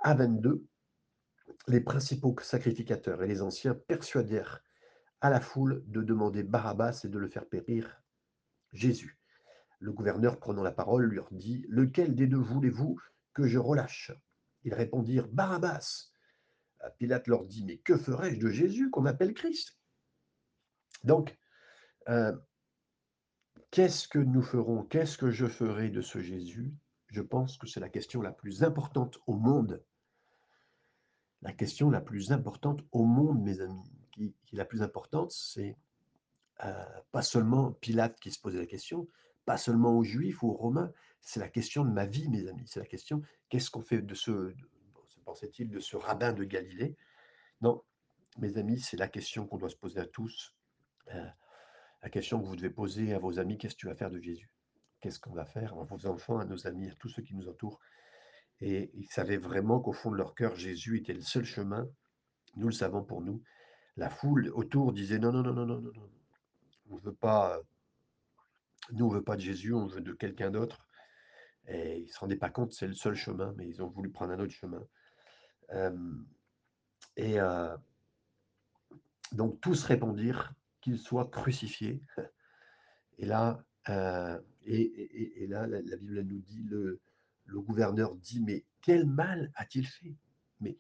[0.03, 0.67] à 22
[1.69, 4.63] les principaux sacrificateurs et les anciens persuadèrent
[5.21, 8.03] à la foule de demander Barabbas et de le faire périr
[8.73, 9.19] Jésus.
[9.79, 12.99] Le gouverneur, prenant la parole, leur dit Lequel des deux voulez-vous
[13.35, 14.13] que je relâche?
[14.65, 16.11] Ils répondirent Barabbas.
[16.99, 19.79] Pilate leur dit Mais que ferais-je de Jésus qu'on appelle Christ?
[21.05, 21.37] Donc,
[22.09, 22.37] euh,
[23.71, 26.73] qu'est-ce que nous ferons Qu'est-ce que je ferai de ce Jésus?
[27.09, 29.85] Je pense que c'est la question la plus importante au monde
[31.43, 35.77] la question la plus importante au monde, mes amis, qui, est la plus importante, c'est
[36.65, 39.09] euh, pas seulement Pilate qui se posait la question,
[39.45, 42.65] pas seulement aux Juifs ou aux Romains, c'est la question de ma vie, mes amis.
[42.67, 44.55] C'est la question, qu'est-ce qu'on fait de ce,
[45.09, 46.97] se pensait-il, de ce rabbin de Galilée?
[47.61, 47.83] Non,
[48.39, 50.55] mes amis, c'est la question qu'on doit se poser à tous.
[51.13, 51.27] Euh,
[52.03, 54.21] la question que vous devez poser à vos amis, qu'est-ce que tu vas faire de
[54.21, 54.51] Jésus?
[55.01, 57.49] Qu'est-ce qu'on va faire à vos enfants, à nos amis, à tous ceux qui nous
[57.49, 57.81] entourent?
[58.63, 61.89] Et ils savaient vraiment qu'au fond de leur cœur, Jésus était le seul chemin.
[62.55, 63.43] Nous le savons pour nous.
[63.97, 66.11] La foule autour disait non, non, non, non, non, non, non.
[66.91, 67.61] On veut pas,
[68.93, 70.87] nous, on veut pas de Jésus, on veut de quelqu'un d'autre.
[71.67, 74.11] Et ils ne se rendaient pas compte, c'est le seul chemin, mais ils ont voulu
[74.11, 74.85] prendre un autre chemin.
[77.17, 77.39] et
[79.33, 82.01] donc tous répondirent qu'il soit crucifié.
[83.19, 83.63] Et là,
[84.67, 87.01] et, là la, la, Bible nous dit le,
[87.53, 90.17] le gouverneur dit Mais quel mal a-t-il fait?
[90.61, 90.79] Mais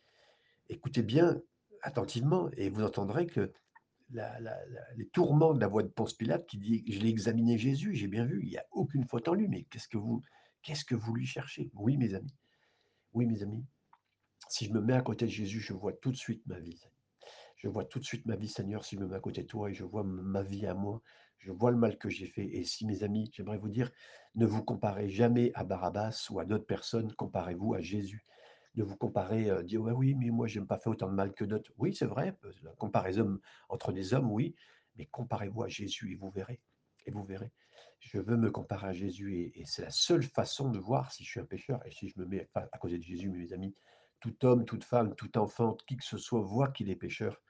[0.69, 1.41] écoutez bien
[1.83, 3.53] attentivement et vous entendrez que
[4.97, 8.09] les tourments de la voix de Ponce Pilate qui dit Je l'ai examiné Jésus, j'ai
[8.09, 10.23] bien vu, il n'y a aucune faute en lui, mais qu'est-ce que vous,
[10.63, 11.71] qu'est-ce que vous lui cherchez?
[11.75, 12.35] Oui, mes amis.
[13.13, 13.65] Oui, mes amis.
[14.49, 16.83] Si je me mets à côté de Jésus, je vois tout de suite ma vie.
[17.57, 19.47] Je vois tout de suite ma vie, Seigneur, si je me mets à côté de
[19.47, 21.01] toi et je vois ma vie à moi.
[21.43, 22.45] Je vois le mal que j'ai fait.
[22.45, 23.91] Et si, mes amis, j'aimerais vous dire,
[24.37, 28.25] ne vous comparez jamais à Barabbas ou à d'autres personnes, comparez-vous à Jésus.
[28.77, 31.33] Ne vous comparez, euh, dire, oui, mais moi, je n'ai pas fait autant de mal
[31.35, 31.73] que d'autres.
[31.79, 34.55] Oui, c'est vrai, euh, la comparaison entre des hommes, oui,
[34.97, 36.61] mais comparez-vous à Jésus et vous verrez.
[37.07, 37.51] Et vous verrez.
[37.99, 41.31] Je veux me comparer à Jésus et, c'est la seule façon de voir si je
[41.31, 43.75] suis un pécheur et si je me mets à côté de Jésus, mes amis.
[44.21, 47.41] Tout homme, toute femme, tout enfant, qui que ce soit voit qu'il est pécheur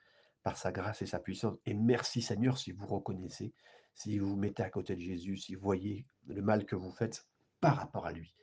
[0.42, 1.58] par sa grâce et sa puissance.
[1.66, 3.52] Et merci Seigneur si vous reconnaissez
[3.94, 6.92] si vous vous mettez à côté de Jésus, si vous voyez le mal que vous
[6.92, 7.26] faites
[7.60, 8.34] par rapport à lui,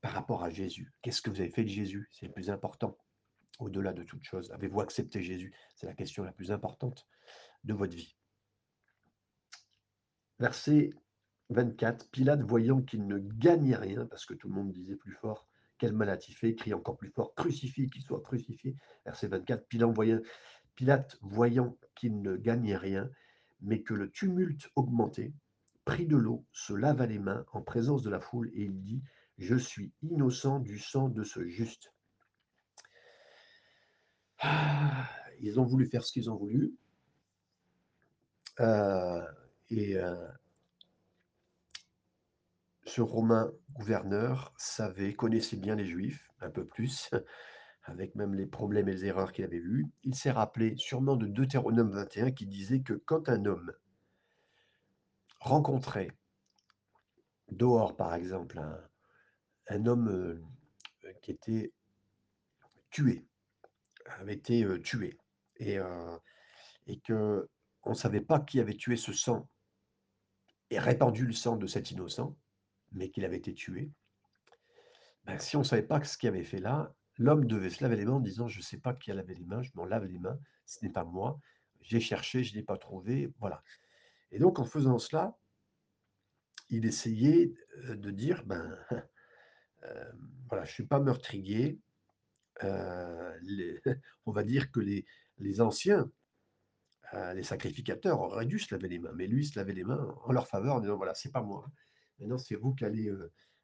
[0.00, 0.92] par rapport à Jésus.
[1.02, 2.08] Qu'est-ce que vous avez fait de Jésus?
[2.12, 2.96] C'est le plus important,
[3.58, 4.50] au-delà de toute chose.
[4.52, 5.52] Avez-vous accepté Jésus?
[5.74, 7.06] C'est la question la plus importante
[7.64, 8.16] de votre vie.
[10.38, 10.90] Verset
[11.50, 15.48] 24, Pilate, voyant qu'il ne gagnait rien, parce que tout le monde disait plus fort,
[15.78, 18.76] quel mal a-t-il fait crie encore plus fort, crucifie, qu'il soit crucifié.
[19.04, 20.20] Verset 24, Pilate voyant,
[20.74, 23.10] Pilate, voyant qu'il ne gagnait rien,
[23.60, 25.32] mais que le tumulte augmentait,
[25.84, 29.02] prit de l'eau, se lava les mains en présence de la foule et il dit
[29.38, 31.92] Je suis innocent du sang de ce juste.
[34.40, 35.08] Ah,
[35.40, 36.74] ils ont voulu faire ce qu'ils ont voulu.
[38.60, 39.24] Euh,
[39.70, 40.28] et euh,
[42.84, 47.10] ce romain gouverneur savait, connaissait bien les juifs, un peu plus,
[47.88, 51.26] avec même les problèmes et les erreurs qu'il avait vus, il s'est rappelé sûrement de
[51.26, 53.72] Deutéronome 21 qui disait que quand un homme
[55.40, 56.10] rencontrait
[57.50, 58.60] dehors, par exemple,
[59.68, 61.72] un, homme euh, qui était
[62.90, 63.24] tué,
[64.18, 65.18] avait été euh, tué,
[65.56, 66.18] et, euh,
[66.86, 67.48] et que
[67.86, 69.48] ne savait pas qui avait tué ce sang
[70.70, 72.36] et répandu le sang de cet innocent,
[72.92, 73.90] mais qu'il avait été tué.
[75.24, 77.96] Ben, si on ne savait pas ce qu'il avait fait là, l'homme devait se laver
[77.96, 79.84] les mains en disant Je ne sais pas qui a lavé les mains, je m'en
[79.84, 81.40] lave les mains, ce n'est pas moi,
[81.80, 83.62] j'ai cherché, je ne l'ai pas trouvé, voilà.
[84.30, 85.36] Et donc en faisant cela,
[86.70, 87.52] il essayait
[87.88, 88.78] de dire Ben,
[89.84, 90.12] euh,
[90.48, 91.80] voilà, je ne suis pas meurtrier.
[92.64, 93.38] Euh,
[94.26, 95.06] on va dire que les,
[95.38, 96.10] les anciens,
[97.14, 100.14] euh, les sacrificateurs auraient dû se laver les mains, mais lui se lavait les mains
[100.24, 101.66] en leur faveur en disant Voilà, c'est pas moi.
[102.18, 103.10] Maintenant, c'est vous qui allez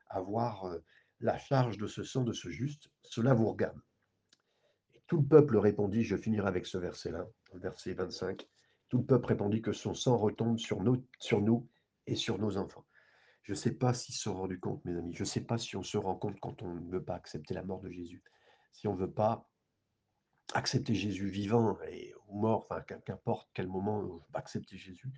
[0.09, 0.79] avoir
[1.21, 3.81] la charge de ce sang de ce juste, cela vous regarde.
[5.07, 8.47] Tout le peuple répondit, je finirai avec ce verset-là, verset 25,
[8.89, 11.69] tout le peuple répondit que son sang retombe sur, nous,
[12.07, 12.87] et sur nos enfants.
[13.43, 15.59] Je ne sais pas s'ils se sont rendus compte, mes amis, je ne sais pas
[15.59, 18.23] si on se rend compte quand on ne veut pas accepter la mort de Jésus,
[18.73, 19.47] si on ne veut pas
[20.55, 25.13] accepter Jésus vivant et, ou mort, enfin qu'importe quel moment on veut accepter Jésus,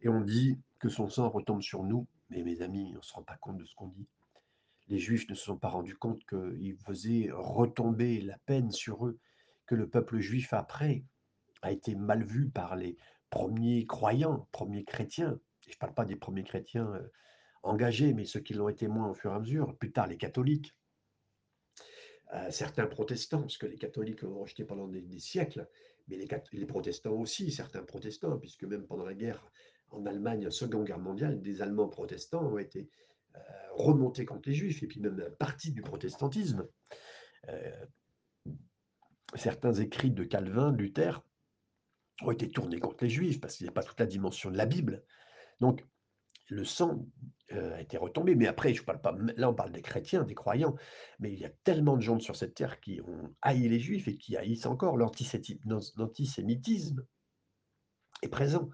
[0.00, 3.12] et on dit que son sang retombe sur nous, mais mes amis, on ne se
[3.12, 4.08] rend pas compte de ce qu'on dit
[4.88, 9.18] les Juifs ne se sont pas rendus compte qu'il faisait retomber la peine sur eux,
[9.66, 11.04] que le peuple juif après
[11.62, 12.96] a été mal vu par les
[13.30, 15.40] premiers croyants, premiers chrétiens.
[15.66, 17.08] je ne parle pas des premiers chrétiens euh,
[17.62, 20.18] engagés, mais ceux qui l'ont été moins au fur et à mesure, plus tard les
[20.18, 20.74] catholiques,
[22.34, 25.68] euh, certains protestants, parce que les catholiques l'ont rejeté pendant des, siècles,
[26.08, 26.16] mais
[26.52, 29.44] les, protestants aussi, certains protestants, puisque même pendant la guerre
[29.90, 32.88] en Allemagne, Seconde Guerre mondiale, des Allemands protestants ont été
[33.74, 36.66] remonter contre les juifs, et puis même un partie du protestantisme.
[37.48, 37.86] Euh,
[39.34, 41.22] certains écrits de Calvin, Luther,
[42.22, 44.56] ont été tournés contre les juifs, parce qu'il n'y a pas toute la dimension de
[44.56, 45.04] la Bible.
[45.60, 45.84] Donc,
[46.48, 47.06] le sang
[47.52, 48.34] euh, a été retombé.
[48.34, 49.16] Mais après, je parle pas.
[49.36, 50.74] Là, on parle des chrétiens, des croyants.
[51.18, 54.08] Mais il y a tellement de gens sur cette terre qui ont haï les juifs
[54.08, 54.96] et qui haïssent encore.
[54.96, 57.06] L'antisémitisme
[58.22, 58.68] est présent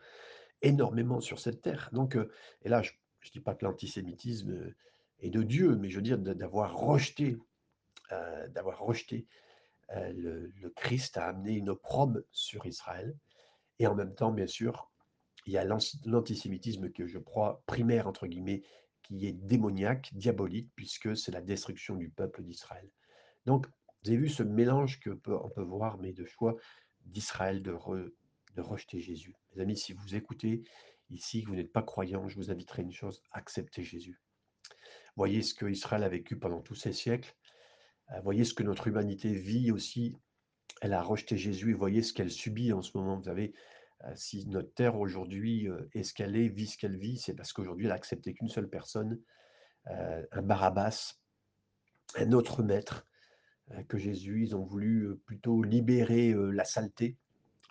[0.61, 1.89] énormément sur cette terre.
[1.93, 2.19] Donc,
[2.63, 2.91] et là, je
[3.21, 4.77] je ne dis pas que l'antisémitisme euh,
[5.21, 7.37] est de Dieu, mais je veux dire d'avoir rejeté,
[8.13, 9.27] euh, d'avoir rejeté
[9.97, 13.17] euh, le, Christ a amené une opprobre sur Israël.
[13.79, 14.91] Et en même temps, bien sûr,
[15.47, 18.63] il y a l'antisémitisme que je crois primaire, entre guillemets,
[19.03, 22.91] qui est démoniaque, diabolique, puisque c'est la destruction du peuple d'Israël.
[23.47, 23.67] Donc,
[24.03, 26.57] vous avez vu ce mélange que peut, on peut voir, mais de choix
[27.07, 27.73] d'Israël de,
[28.55, 29.35] de rejeter Jésus.
[29.55, 30.63] Mes amis, si vous écoutez
[31.11, 34.21] Ici, vous n'êtes pas croyant, je vous inviterai une chose, acceptez Jésus.
[35.17, 37.35] Voyez ce que Israël a vécu pendant tous ces siècles.
[38.13, 40.17] Euh, voyez ce que notre humanité vit aussi.
[40.81, 43.17] Elle a rejeté Jésus et voyez ce qu'elle subit en ce moment.
[43.17, 43.53] Vous savez,
[44.05, 47.35] euh, si notre terre aujourd'hui euh, est ce qu'elle est, vit ce qu'elle vit, c'est
[47.35, 49.21] parce qu'aujourd'hui elle a accepté qu'une seule personne,
[49.87, 51.15] un Barabbas,
[52.15, 53.07] un autre maître
[53.89, 54.43] que Jésus.
[54.43, 57.17] Ils ont voulu plutôt libérer la saleté,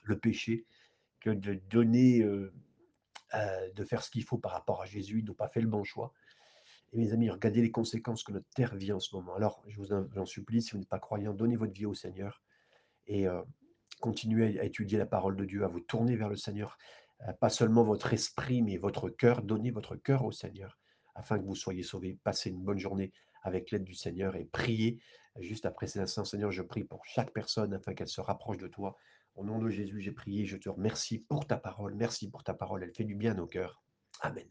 [0.03, 0.65] le péché,
[1.19, 2.25] que de donner
[3.33, 5.67] euh, de faire ce qu'il faut par rapport à Jésus, ils n'ont pas fait le
[5.67, 6.13] bon choix.
[6.93, 9.35] Et mes amis, regardez les conséquences que notre terre vit en ce moment.
[9.35, 12.41] Alors, je vous en supplie, si vous n'êtes pas croyant, donnez votre vie au Seigneur
[13.07, 13.41] et euh,
[13.99, 16.77] continuez à étudier la parole de Dieu, à vous tourner vers le Seigneur.
[17.27, 19.41] Euh, pas seulement votre esprit, mais votre cœur.
[19.41, 20.79] Donnez votre cœur au Seigneur
[21.15, 22.17] afin que vous soyez sauvés.
[22.23, 23.11] Passez une bonne journée
[23.43, 24.99] avec l'aide du Seigneur et priez.
[25.39, 28.67] Juste après ces instants, Seigneur, je prie pour chaque personne afin qu'elle se rapproche de
[28.67, 28.95] toi
[29.37, 31.95] au nom de Jésus, j'ai prié, je te remercie pour ta parole.
[31.95, 33.81] Merci pour ta parole, elle fait du bien à nos cœurs.
[34.21, 34.47] Amen.